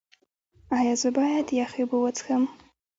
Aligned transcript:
ایا 0.77 0.93
زه 1.01 1.09
باید 1.17 1.47
یخې 1.59 1.81
اوبه 1.83 1.97
وڅښم؟ 1.99 2.43